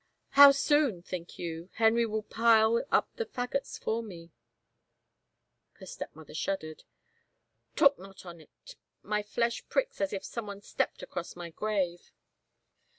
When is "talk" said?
7.75-7.99